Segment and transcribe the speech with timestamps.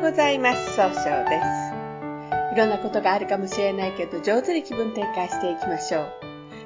[0.00, 0.76] ございます。
[0.76, 2.54] 総称です。
[2.54, 6.08] いろんなことがあるかもしれないけど、上手に気分転換していきましょう。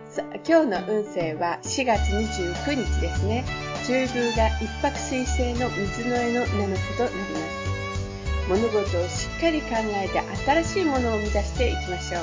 [0.08, 3.44] さ今日の運勢は4月29日ですね。
[3.88, 8.48] 中宮が一泊水星の水の絵の根の日となります。
[8.48, 12.22] 物事をしっかり考えて新しいものを生み出していきましょう。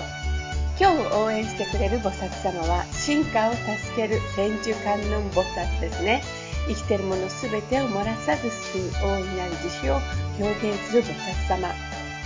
[0.79, 6.23] 今日応援してくれる菩薩様は進化を助ける千手観音菩薩ですね。
[6.67, 9.99] 生きてるもの全てを漏らさず救う大いなる慈悲を
[10.39, 11.69] 表現する菩薩様。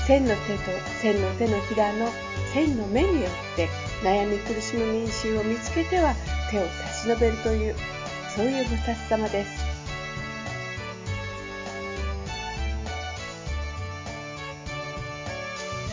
[0.05, 0.61] 千の手と
[1.01, 2.07] 千の手のひらの
[2.53, 3.67] 千の目によって
[4.03, 6.13] 悩み苦しむ民衆を見つけては
[6.51, 7.75] 手を差し伸べるという、
[8.35, 9.65] そういう菩薩様です。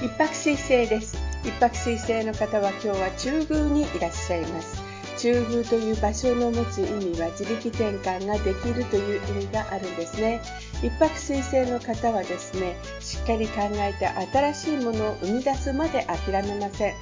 [0.02, 1.16] 一泊水星です。
[1.44, 4.81] 一泊水星の方は今日は中宮にいらっしゃいます。
[5.22, 10.42] 中宮という場所の持つ意味は自力転換ができるという意味があるんですね。
[10.82, 16.94] 一泊水星の方はですね、しっかり考えて新しいものを生み出すまで諦めません。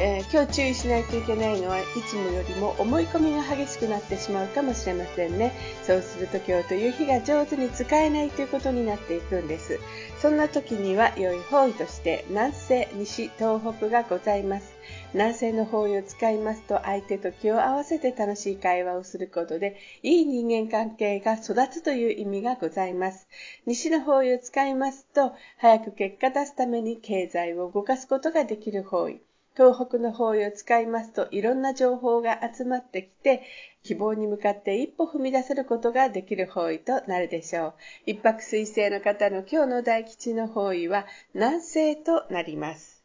[0.00, 5.52] えー、今日注意しないといけないのはいつもよりも思い込みが激しくなってしまうかもしれませんね。
[5.82, 9.80] そうすると今日という日が上手に使えないということになっていくんです。
[10.22, 14.72] そんな時には良い方位として南西、西、東北がございます。
[15.14, 23.26] 南西の方位を使いますと相手と気を合わせて楽しい会話をすることでいい人間関係が育つという意味がございます。
[23.66, 29.20] 西の方位を使いますと早く結果出すために経済を動かすことができる方位。
[29.58, 33.42] 東北の方位を使いますといろんな情報が集まってきて
[33.82, 37.74] 希望に向かって一歩踏み出せることができる方位となるでしょう。
[38.06, 42.97] 一泊水星の方の今日の大吉の方位は南西となります。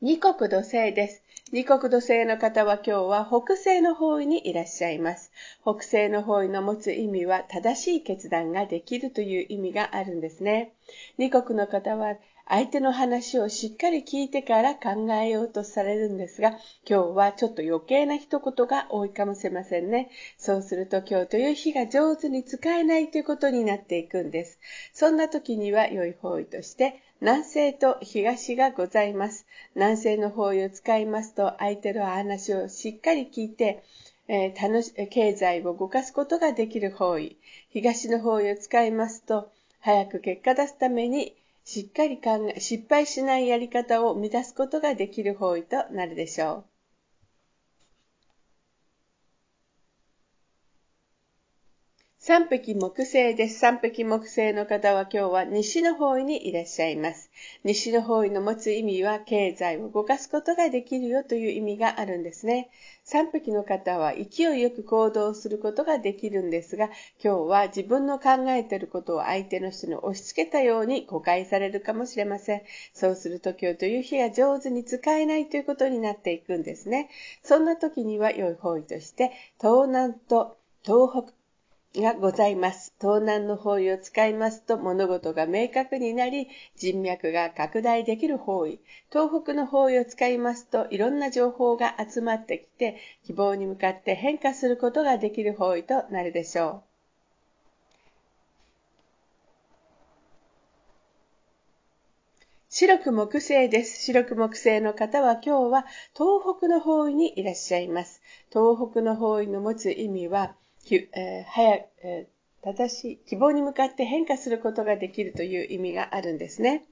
[0.00, 1.24] 二国土星です。
[1.50, 5.32] 二国土星の方は今日は北西の方位にいらっしゃいます。
[5.62, 10.70] 北西の方位の持つ意味は正しい決断ができるという意味があるんですね。
[11.16, 12.14] 二国の方は
[12.46, 16.50] 相手の話をしっかり聞いてから考えようとされるんですが、
[16.88, 20.10] 今日はちょっと余計な一言が多いかもしれませんね。
[20.36, 24.60] そうすると今日という日が上手に使えないということになっていくんです。
[24.92, 29.44] そんな時には良い方位として、南西と東がございます。
[29.74, 33.82] 南西の方位を使いますと、相手の話をしっかり聞いて、
[34.28, 37.36] えー、楽し経済を動かすことができる方位。
[37.70, 41.34] 東の方位を使いますと、早く結果出すために、
[41.64, 46.77] しっかり考え、失敗しないやり方を生み出すことができる方位となるでしょう。
[52.28, 53.58] 三匹木星です。
[53.58, 57.30] 三匹木星の方は今日は西の方位にいらっしゃいます。
[57.64, 62.68] 西の方位の持つ意味は経済を動かすことができるよという意味があるんですね。
[63.02, 66.90] 三匹の方は勢いよく行動することができるんですが、
[67.24, 72.62] 今日は自分の考えていることを相手の人に押し付けたように誤解されるかもしれません。
[72.92, 77.08] そうすると今日という日が上手に使えないということになっていくんですね。
[77.42, 81.37] そんな時には良い方位として、東南と東北
[81.96, 82.94] がございます。
[83.00, 88.78] 東南の方位を使いますと物事が明確になり人脈が拡大できる方位。
[89.10, 96.88] 東北の方位を使いますといろんな情報が集まってきて希望に向かって変化することができる方位となるでしょう。
[102.70, 104.04] 白く木星です。
[104.04, 108.20] 白く木星の方は今日は東北の方位にいらっしゃいます。
[108.50, 110.54] 東北の方位の持つ意味は
[110.96, 116.84] えー、早、えー、正しい希望に向かって変化することができるという意味があるんですね。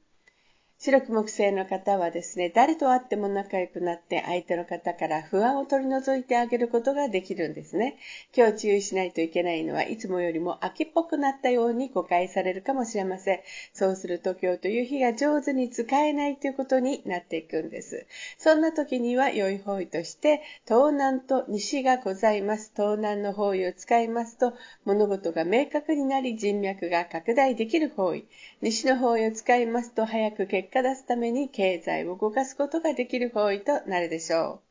[0.79, 7.97] 白く木星の方はですね、誰と会っても仲良くなって相手の方から不安を取り除いてあげることができるんですね。
[8.37, 13.41] 今日注意しないといけないのはいつもよりも秋っぽくなったように誤解されるかもしれません。
[13.73, 18.07] そうすると今日という日が上手に使えないということになっていくんです。
[18.37, 22.71] そんな時には良い方位として東南と西がございます。
[22.77, 24.53] 東南の方位を使いますと
[24.85, 28.27] 物事が明確になり人脈が拡大できる方位。
[28.61, 34.66] 西の方位を使いますと早く結結果出すために経済を動かすことができる方位となるでしょう。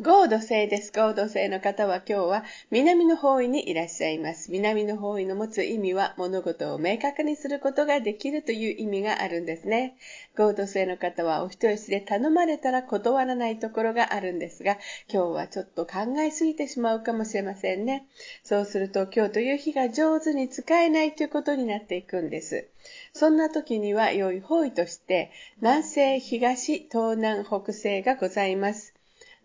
[0.00, 0.92] 合土星です。
[0.92, 4.52] 合土星の方は今日は南の方位にいらっしゃいます。
[4.52, 9.96] 南の方位の持つ意味は物事を明確にすることができるという意味があるんですね。
[10.36, 14.78] 合土星の方はお人よしで頼まれたら断らないところがあるんですが、
[15.12, 18.06] 今日はちょっと考えすぎてしまうかもしれませんね。
[18.44, 22.68] そうすると今日という日が上手に使えないということになっていくんです。
[23.12, 28.94] そんな時には良い方位として南西、東、東南、北西がございます。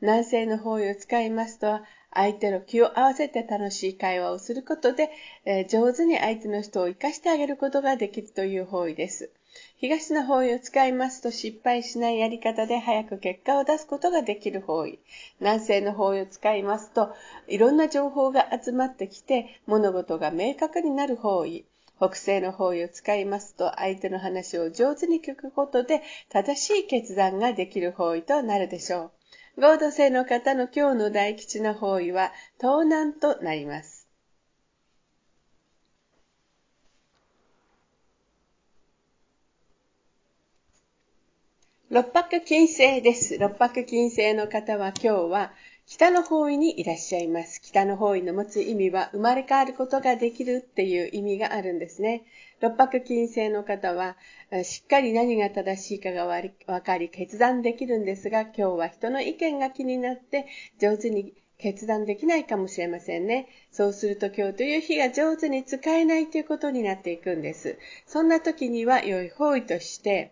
[0.04, 1.80] 南西の方位を使いますと、
[2.14, 5.10] 相手の気を合わせて楽しい会話をすることで、
[5.46, 9.32] えー、上手に相手の人を生かしてあげることができるという方位です。
[9.78, 15.00] 東の方位を使いますと失敗しないやり方で早く結果を出すことができる方位。
[15.40, 17.16] 南西の方位を使いますと
[17.48, 21.64] いろんな情報が集まってきて物事が明確になる方位。
[21.98, 29.12] 北西の方位を使いますと相手の話を上手に聞くことで正しい決断ができる方位となるでしょう。
[29.60, 34.08] 合同性の方の今日の大吉の方位は東南となります。
[41.92, 43.38] 六白金星です。
[43.38, 45.52] 六白金星の方は今日は
[45.86, 47.62] 北の方位にいらっしゃいます。
[47.62, 52.24] 北の方位の持つ意味は生まれ変わることができるっていう意味があるんですね。
[52.62, 54.16] 六白金星の方は
[54.64, 60.48] しっかり何が正しいかが分かり決断できるんですが、今日は人の意見が気になって
[60.80, 63.48] 上手に決断できないかもしれませんね。
[63.70, 67.78] そうすると今日という日が上手に使えないということになっていくんです。
[68.08, 70.32] そんな時には良い方位として、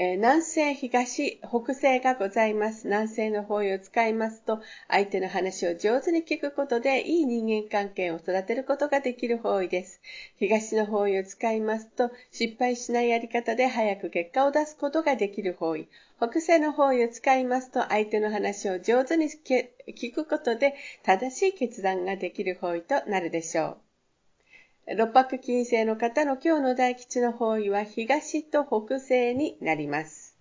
[0.00, 2.86] え、南西、東、北西がございます。
[2.86, 10.00] 南西の方位を使いますと、相手の話を上手に聞くことで、いい人間関係を育てることができる方位です。
[10.36, 15.88] 東の方位を使いますと、失敗しないやり方で早く結果を出すことができる方位。
[16.18, 23.87] 北西の方位を使いますと、相手の話を上手に聞くことで、正しい決断ができる方位となるでしょう。
[24.96, 30.34] 六白金星の方の今日の大吉の方位は東と北西になります。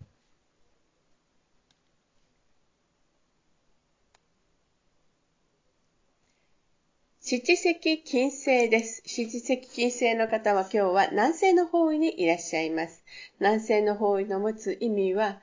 [7.19, 9.03] 七石金星です。
[9.05, 13.03] 七石金星の方は今日は南西の方位にいらっしゃいます。
[13.41, 15.41] 南西の方位の持つ意味は、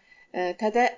[0.57, 0.89] ただ、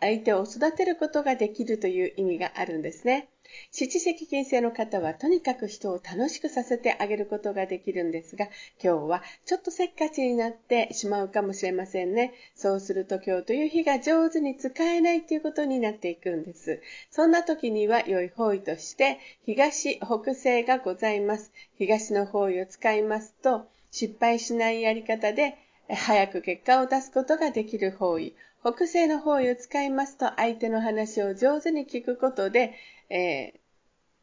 [0.00, 3.28] 相手を育てることができるという意味があるんですね。
[3.72, 8.46] 七石金星の方はとにかく人を楽しくさせてあげることができるんですが、
[8.82, 12.32] 今日はちょっとせっかちになってしまうかもしれませんね。
[12.54, 16.80] そうすると今日という日が上手に使えないということになっていくんです。
[17.10, 21.52] そんな時には良い方位として、東、北西がございます。
[21.78, 25.56] 東の方位を使いますと、失敗しないやり方で、
[25.88, 28.34] 早く結果を出すことができる方位。
[28.62, 32.74] 北西の方位を使いますと、相手の話を上手に聞くことで、
[33.10, 33.60] えー、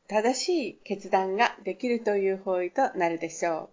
[0.07, 3.69] 正しい決断ができるという方位となるでしょう。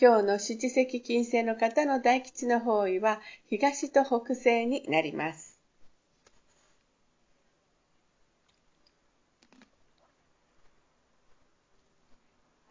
[0.00, 5.60] 今日の七石金星の方の大吉の方位は東と北西になります。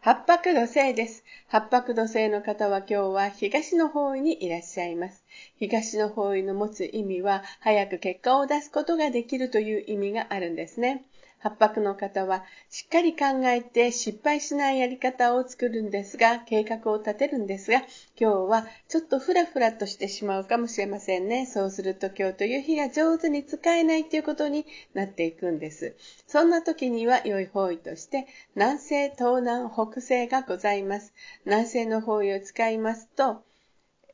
[0.02, 1.24] 八白土星です。
[1.46, 5.22] 八白土星の方は今日は東の方位にいらっしゃいます。
[5.58, 11.04] 東の方位の持つ意味は早く結果を出すことができるという意味があるんですね。
[11.42, 17.78] 八白の方はしっかり考えて失敗しないやり方を作るんですが、計画を立てるんですが、
[18.18, 21.46] 今日はちょっとフラフラとしてしまうかもしれませんね。
[21.46, 25.96] そうすると今日という日が上手に使えないということになっていくんです。
[26.26, 31.14] そんな時には良い方位として、南西、東南、北西がございます。
[31.46, 33.42] 南西の方位を使いますと、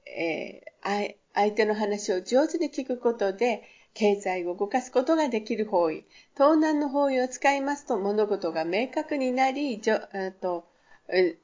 [0.07, 3.65] えー、相手の話を上手に聞くことで、
[3.97, 6.05] 経済を動かすことができる方位。
[6.35, 10.01] 東南の方位を使いますと物事が明確になり、じょ
[10.41, 10.67] と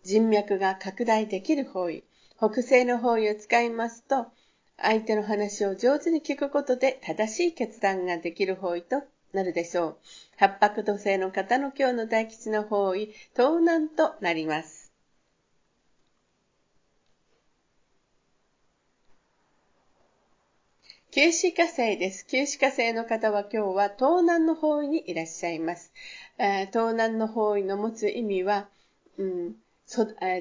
[0.05, 2.05] 人脈が拡大できる方位。
[2.37, 4.27] 北西の方位を使いますと、
[4.77, 9.97] 相手の話を上手に聞くことで正しい決断ができる方位となるでしょう。
[10.37, 14.82] 八白土星の方の今日の大吉の方位、東南となります。
[21.15, 22.27] 九死火星です。
[22.27, 25.93] 九死火星の方は今日は東南の方位にいらっしゃいます。
[26.39, 28.71] えー、東南の方位の持つ意味は、
[29.19, 29.57] うん、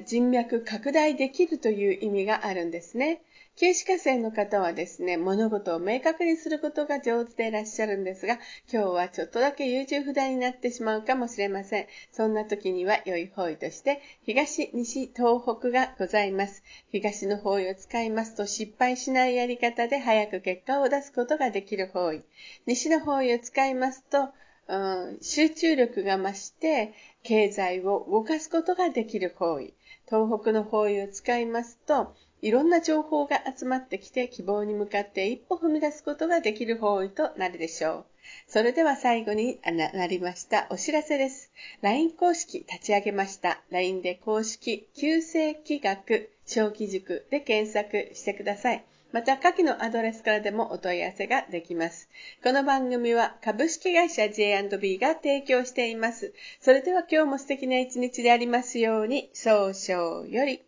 [0.06, 3.20] 人脈拡大できるという意味があるんですね。
[3.54, 8.38] 九死火星の方はですね、物事を明確にすることが上手でいらっしゃるんですが、
[8.72, 11.86] 今日はちょっとだけ優柔不断になってしまうかもしれません。
[12.12, 16.62] そんな時には良い方位として、東、西、東北がございます。
[16.92, 22.22] 東の方位を使いますと失敗しないやり方で早く結果を出すことができる方位。
[22.64, 24.30] 西の方位を使いますと、
[24.68, 29.74] うん、集中力が増して、経済を動かすことができる方位。
[30.06, 38.04] 東北の方位を使いますと、いろんな情報が集まってきて希望に向かって一歩踏み出すことができる方位となるでしょう。
[38.48, 41.52] それでは最後になりましたお知らせです。
[41.82, 43.62] LINE 公式立ち上げました。
[43.70, 48.84] LINE で公式旧世紀学小規塾で検索してください。
[49.12, 52.08] また、下記のアドレスからでもお問い合わせができます。
[52.42, 56.32] この番組は株式会社 J&B が提供しています。
[56.60, 60.62] それでは今日も素敵な一日でありますように、早々より。